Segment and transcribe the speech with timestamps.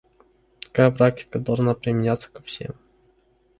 [0.71, 2.71] Такая практика должна применяться ко всем.